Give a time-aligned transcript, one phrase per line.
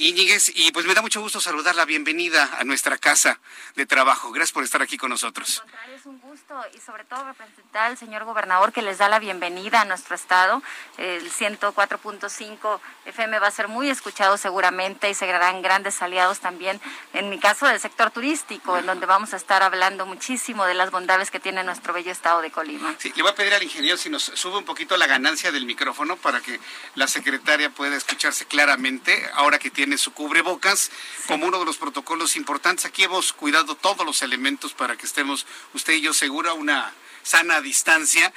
[0.00, 1.84] Íñiguez, y pues me da mucho gusto saludarla.
[1.84, 3.38] Bienvenida a nuestra casa
[3.76, 4.32] de trabajo.
[4.32, 5.62] Gracias por estar aquí con nosotros.
[5.94, 9.82] Es un gusto y sobre todo representar al señor gobernador que les da la bienvenida
[9.82, 10.62] a nuestro estado.
[10.96, 16.80] El 104.5 FM va a ser muy escuchado seguramente y se harán grandes aliados también,
[17.12, 20.90] en mi caso, del sector turístico, en donde vamos a estar hablando muchísimo de las
[20.90, 22.94] bondades que tiene nuestro bello estado de Colima.
[22.98, 25.66] Sí, le voy a pedir al ingeniero si nos sube un poquito la ganancia del
[25.66, 26.58] micrófono para que
[26.94, 30.90] la secretaria pueda escucharse claramente ahora que tiene su cubrebocas
[31.26, 32.84] como uno de los protocolos importantes.
[32.84, 37.60] Aquí hemos cuidado todos los elementos para que estemos usted y yo segura una sana
[37.60, 38.32] distancia.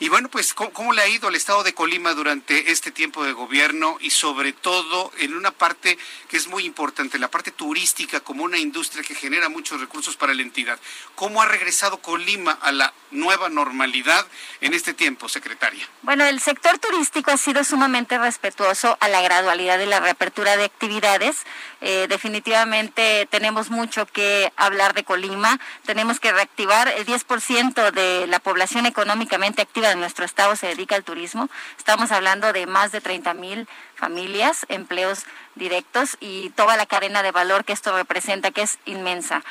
[0.00, 3.32] Y bueno, pues, ¿cómo, le ha ido al estado de Colima durante este tiempo de
[3.32, 5.96] gobierno y sobre todo en una parte
[6.28, 10.34] que es muy importante, la parte turística como una industria que genera muchos recursos para
[10.34, 10.80] la entidad?
[11.14, 14.26] ¿Cómo ha regresado Colima a la nueva normalidad
[14.60, 15.88] en este tiempo, secretaria?
[16.02, 20.64] Bueno, el sector turístico ha sido sumamente respetuoso a la gradualidad de la reapertura de
[20.64, 21.36] actividades.
[21.80, 25.60] Eh, definitivamente tenemos mucho que hablar de Colima.
[25.86, 30.96] Tenemos que reactivar el 10% de la población económicamente activa de nuestro estado se dedica
[30.96, 31.48] al turismo.
[31.78, 37.32] Estamos hablando de más de 30 mil familias, empleos directos y toda la cadena de
[37.32, 39.42] valor que esto representa, que es inmensa.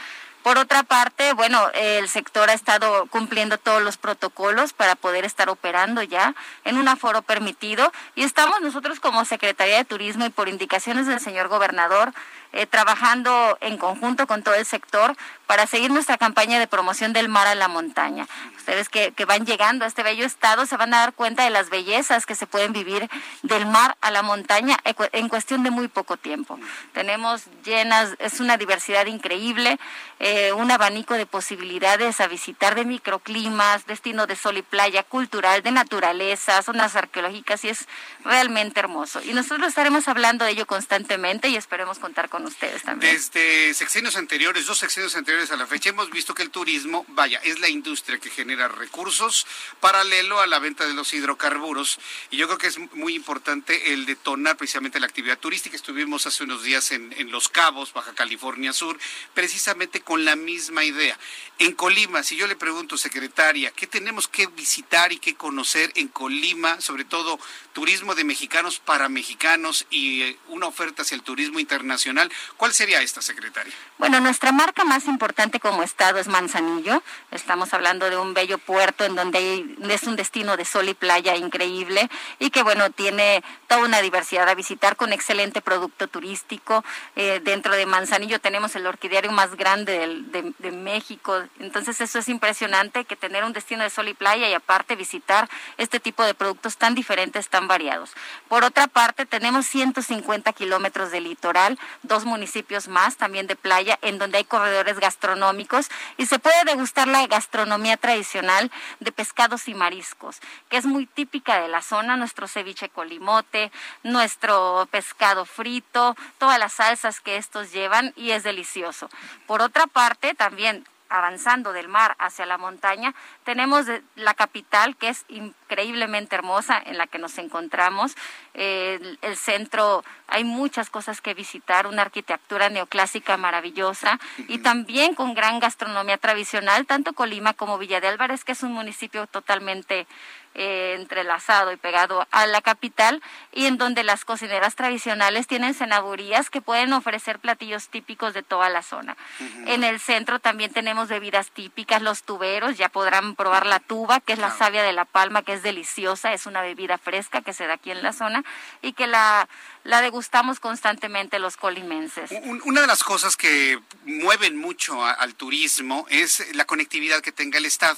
[0.43, 5.49] Por otra parte, bueno, el sector ha estado cumpliendo todos los protocolos para poder estar
[5.49, 10.49] operando ya en un aforo permitido y estamos nosotros como Secretaría de Turismo y por
[10.49, 12.13] indicaciones del señor gobernador
[12.55, 15.15] eh, trabajando en conjunto con todo el sector
[15.47, 18.27] para seguir nuestra campaña de promoción del mar a la montaña.
[18.55, 21.49] Ustedes que, que, van llegando a este bello estado se van a dar cuenta de
[21.49, 23.09] las bellezas que se pueden vivir
[23.41, 26.59] del mar a la montaña en cuestión de muy poco tiempo.
[26.93, 29.79] Tenemos llenas, es una diversidad increíble,
[30.19, 35.63] eh, un abanico de posibilidades a visitar de microclimas, destino de sol y playa, cultural,
[35.63, 37.87] de naturaleza, zonas arqueológicas y es
[38.23, 39.21] realmente hermoso.
[39.23, 43.13] Y nosotros estaremos hablando de ello constantemente y esperemos contar con ustedes también.
[43.13, 47.39] Desde sexenios anteriores, dos sexenios anteriores a la fecha, hemos visto que el turismo, vaya,
[47.43, 49.45] es la industria que genera recursos
[49.79, 51.99] paralelo a la venta de los hidrocarburos.
[52.31, 55.75] Y yo creo que es muy importante el detonar precisamente la actividad turística.
[55.75, 58.97] Estuvimos hace unos días en, en Los Cabos, Baja California Sur,
[59.33, 61.17] precisamente con la misma idea.
[61.59, 66.07] En Colima, si yo le pregunto, secretaria, ¿qué tenemos que visitar y qué conocer en
[66.07, 67.39] Colima, sobre todo
[67.73, 72.31] turismo de mexicanos para mexicanos y eh, una oferta hacia el turismo internacional?
[72.57, 73.71] ¿Cuál sería esta, secretaria?
[73.99, 77.03] Bueno, nuestra marca más importante como estado es Manzanillo.
[77.29, 81.35] Estamos hablando de un bello puerto en donde es un destino de sol y playa
[81.35, 82.09] increíble
[82.39, 86.83] y que, bueno, tiene toda una diversidad a visitar con excelente producto turístico.
[87.15, 92.29] Eh, dentro de Manzanillo tenemos el orquidiario más grande de, de México, entonces eso es
[92.29, 96.33] impresionante que tener un destino de sol y playa y aparte visitar este tipo de
[96.33, 98.11] productos tan diferentes, tan variados.
[98.47, 104.17] Por otra parte, tenemos 150 kilómetros de litoral, dos municipios más también de playa, en
[104.19, 110.39] donde hay corredores gastronómicos y se puede degustar la gastronomía tradicional de pescados y mariscos,
[110.69, 113.71] que es muy típica de la zona, nuestro ceviche colimote,
[114.03, 119.09] nuestro pescado frito, todas las salsas que estos llevan y es delicioso.
[119.47, 120.02] Por otra parte,
[120.37, 126.97] también avanzando del mar hacia la montaña, tenemos la capital que es increíblemente hermosa en
[126.97, 128.15] la que nos encontramos.
[128.55, 135.59] el, centro, hay muchas cosas que visitar, una arquitectura neoclásica maravillosa y también con gran
[135.59, 140.07] gastronomía tradicional, tanto Colima como Villa de Álvarez, que es un municipio totalmente
[140.55, 143.21] eh, entrelazado y pegado a la capital
[143.51, 148.69] y en donde las cocineras tradicionales tienen cenadurías que pueden ofrecer platillos típicos de toda
[148.69, 149.17] la zona.
[149.65, 154.33] En el centro también tenemos bebidas típicas, los tuberos, ya podrán probar la tuba, que
[154.33, 157.67] es la savia de la palma, que es deliciosa, es una bebida fresca que se
[157.67, 158.43] da aquí en la zona
[158.81, 159.47] y que la,
[159.83, 162.31] la degustamos constantemente los colimenses.
[162.65, 167.65] Una de las cosas que mueven mucho al turismo es la conectividad que tenga el
[167.65, 167.97] Estado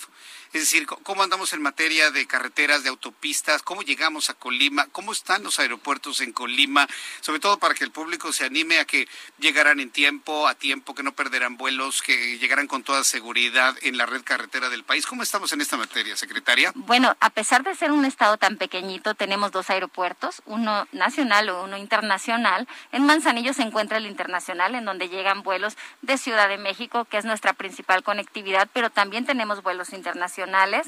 [0.54, 5.12] Es decir, cómo andamos en materia de carreteras, de autopistas, cómo llegamos a Colima, cómo
[5.12, 6.88] están los aeropuertos en Colima,
[7.22, 9.08] sobre todo para que el público se anime a que
[9.40, 13.98] llegaran en tiempo, a tiempo, que no perderán vuelos, que llegaran con toda seguridad en
[13.98, 15.06] la red carretera del país.
[15.06, 16.72] ¿Cómo estamos en esta materia, secretaria?
[16.76, 21.64] Bueno, a pesar de ser un estado tan pequeñito, tenemos dos aeropuertos, uno nacional o
[21.64, 22.68] uno internacional.
[22.92, 27.18] En Manzanillo se encuentra el internacional, en donde llegan vuelos de Ciudad de México, que
[27.18, 30.88] es nuestra principal conectividad, pero también tenemos vuelos internacionales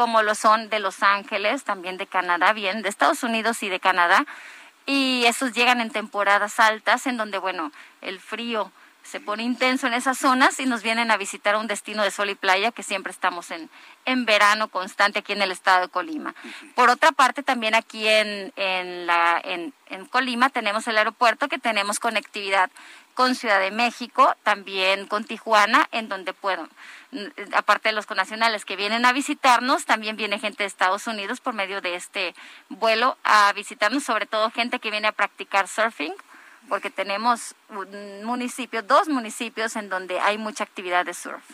[0.00, 3.80] como lo son de Los Ángeles, también de Canadá, bien, de Estados Unidos y de
[3.80, 4.24] Canadá.
[4.86, 7.70] Y esos llegan en temporadas altas, en donde, bueno,
[8.00, 12.02] el frío se pone intenso en esas zonas y nos vienen a visitar un destino
[12.02, 13.68] de sol y playa que siempre estamos en,
[14.06, 16.34] en verano constante aquí en el estado de Colima.
[16.74, 21.58] Por otra parte, también aquí en, en, la, en, en Colima tenemos el aeropuerto que
[21.58, 22.70] tenemos conectividad
[23.20, 26.66] con Ciudad de México, también con Tijuana, en donde puedo,
[27.52, 31.52] aparte de los conacionales que vienen a visitarnos, también viene gente de Estados Unidos por
[31.52, 32.34] medio de este
[32.70, 36.14] vuelo a visitarnos, sobre todo gente que viene a practicar surfing,
[36.70, 41.44] porque tenemos un municipio, dos municipios en donde hay mucha actividad de surf.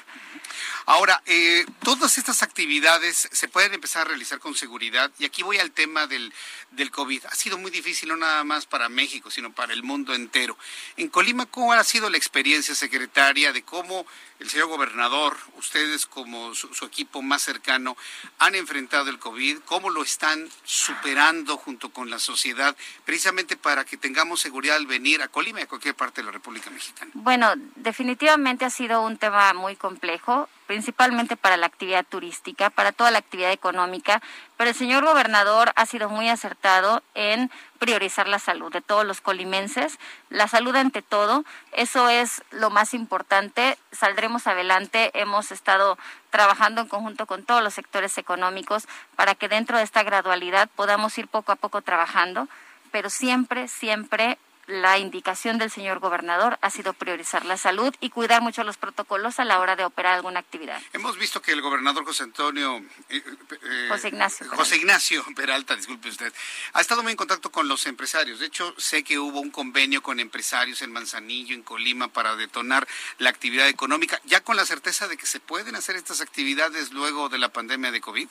[0.88, 5.58] Ahora, eh, todas estas actividades se pueden empezar a realizar con seguridad y aquí voy
[5.58, 6.32] al tema del,
[6.70, 7.24] del COVID.
[7.26, 10.56] Ha sido muy difícil no nada más para México, sino para el mundo entero.
[10.96, 14.06] En Colima, ¿cómo ha sido la experiencia secretaria de cómo
[14.38, 17.96] el señor gobernador, ustedes como su, equipo más cercano,
[18.38, 23.96] han enfrentado el COVID, cómo lo están superando junto con la sociedad, precisamente para que
[23.96, 27.10] tengamos seguridad al venir a Colima y a cualquier parte de la República Mexicana?
[27.14, 33.10] Bueno, definitivamente ha sido un tema muy complejo, principalmente para la actividad turística, para toda
[33.10, 34.20] la actividad económica,
[34.56, 39.20] pero el señor gobernador ha sido muy acertado en priorizar la salud de todos los
[39.20, 39.98] colimenses,
[40.30, 45.98] la salud ante todo, eso es lo más importante, saldremos adelante, hemos estado
[46.30, 51.16] trabajando en conjunto con todos los sectores económicos para que dentro de esta gradualidad podamos
[51.18, 52.48] ir poco a poco trabajando,
[52.90, 58.42] pero siempre, siempre la indicación del señor gobernador ha sido priorizar la salud y cuidar
[58.42, 60.80] mucho los protocolos a la hora de operar alguna actividad.
[60.92, 62.78] Hemos visto que el gobernador José Antonio
[63.08, 64.56] eh, eh, José Ignacio Peralta.
[64.56, 66.32] José Ignacio Peralta, disculpe usted,
[66.72, 68.40] ha estado muy en contacto con los empresarios.
[68.40, 72.86] De hecho, sé que hubo un convenio con empresarios en Manzanillo, en Colima, para detonar
[73.18, 77.28] la actividad económica, ya con la certeza de que se pueden hacer estas actividades luego
[77.28, 78.28] de la pandemia de COVID.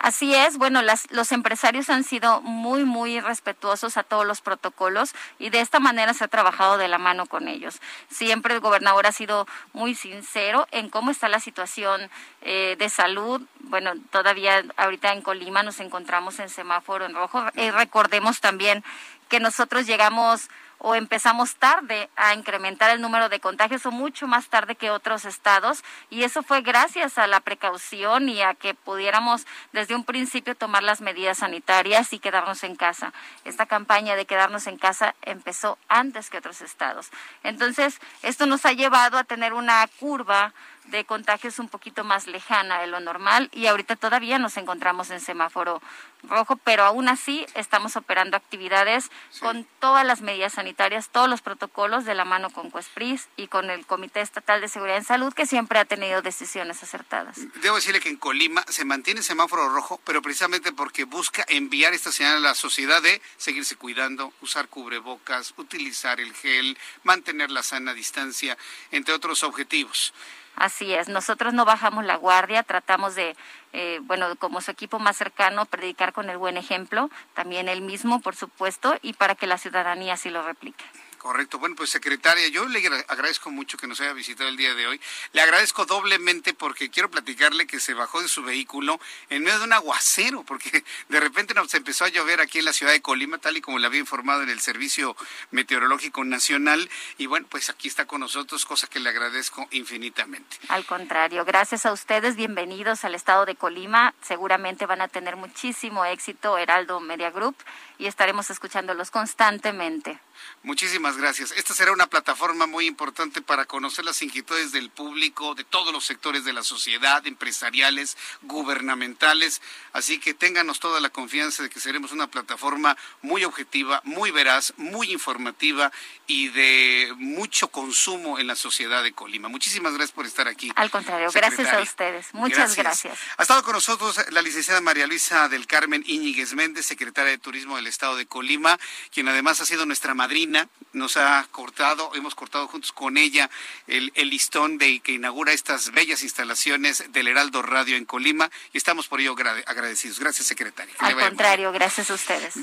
[0.00, 0.80] Así es, bueno,
[1.10, 6.14] los empresarios han sido muy, muy respetuosos a todos los protocolos y de esta manera
[6.14, 7.82] se ha trabajado de la mano con ellos.
[8.08, 12.08] Siempre el gobernador ha sido muy sincero en cómo está la situación
[12.40, 13.42] eh, de salud.
[13.58, 17.44] Bueno, todavía ahorita en Colima nos encontramos en semáforo en rojo.
[17.54, 18.82] y recordemos también
[19.28, 20.48] que nosotros llegamos
[20.80, 25.24] o empezamos tarde a incrementar el número de contagios o mucho más tarde que otros
[25.24, 30.54] estados y eso fue gracias a la precaución y a que pudiéramos desde un principio
[30.54, 33.12] tomar las medidas sanitarias y quedarnos en casa.
[33.44, 37.10] Esta campaña de quedarnos en casa empezó antes que otros estados.
[37.42, 40.54] Entonces, esto nos ha llevado a tener una curva
[40.90, 45.20] de contagios un poquito más lejana de lo normal y ahorita todavía nos encontramos en
[45.20, 45.80] semáforo
[46.22, 49.10] rojo, pero aún así estamos operando actividades
[49.40, 53.70] con todas las medidas sanitarias, todos los protocolos de la mano con COESPRIS y con
[53.70, 57.38] el Comité Estatal de Seguridad en Salud que siempre ha tenido decisiones acertadas.
[57.62, 62.12] Debo decirle que en Colima se mantiene semáforo rojo, pero precisamente porque busca enviar esta
[62.12, 67.94] señal a la sociedad de seguirse cuidando, usar cubrebocas, utilizar el gel, mantener la sana
[67.94, 68.56] distancia,
[68.90, 70.12] entre otros objetivos.
[70.60, 73.34] Así es, nosotros no bajamos la guardia, tratamos de,
[73.72, 78.20] eh, bueno, como su equipo más cercano, predicar con el buen ejemplo, también él mismo,
[78.20, 80.84] por supuesto, y para que la ciudadanía sí lo replique.
[81.20, 81.58] Correcto.
[81.58, 84.98] Bueno, pues secretaria, yo le agradezco mucho que nos haya visitado el día de hoy.
[85.34, 88.98] Le agradezco doblemente porque quiero platicarle que se bajó de su vehículo
[89.28, 92.72] en medio de un aguacero, porque de repente nos empezó a llover aquí en la
[92.72, 95.14] ciudad de Colima, tal y como le había informado en el Servicio
[95.50, 96.88] Meteorológico Nacional.
[97.18, 100.56] Y bueno, pues aquí está con nosotros, cosa que le agradezco infinitamente.
[100.68, 104.14] Al contrario, gracias a ustedes, bienvenidos al estado de Colima.
[104.22, 107.56] Seguramente van a tener muchísimo éxito Heraldo Media Group
[107.98, 110.18] y estaremos escuchándolos constantemente.
[110.62, 111.52] Muchísimas gracias.
[111.52, 116.04] Esta será una plataforma muy importante para conocer las inquietudes del público, de todos los
[116.04, 119.62] sectores de la sociedad, empresariales, gubernamentales.
[119.92, 124.74] Así que ténganos toda la confianza de que seremos una plataforma muy objetiva, muy veraz,
[124.76, 125.92] muy informativa
[126.26, 129.48] y de mucho consumo en la sociedad de Colima.
[129.48, 130.70] Muchísimas gracias por estar aquí.
[130.76, 132.32] Al contrario, gracias a ustedes.
[132.32, 133.18] Muchas gracias.
[133.36, 137.76] Ha estado con nosotros la licenciada María Luisa del Carmen Íñiguez Méndez, secretaria de Turismo
[137.76, 138.78] del Estado de Colima,
[139.10, 140.68] quien además ha sido nuestra madrina,
[141.00, 143.50] nos ha cortado, hemos cortado juntos con ella
[143.88, 149.08] el, listón de que inaugura estas bellas instalaciones del Heraldo Radio en Colima y estamos
[149.08, 149.34] por ello
[149.66, 150.20] agradecidos.
[150.20, 150.94] Gracias, secretaria.
[151.00, 152.62] Al contrario, gracias a ustedes.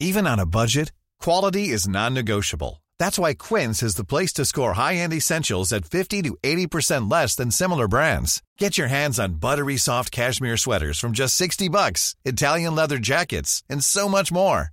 [0.00, 2.82] Even on a budget, quality is non-negotiable.
[2.98, 7.36] That's why Quince is the place to score high-end essentials at 50 to 80% less
[7.36, 8.42] than similar brands.
[8.58, 13.62] Get your hands on buttery soft cashmere sweaters from just 60 bucks, Italian leather jackets,
[13.70, 14.72] and so much more.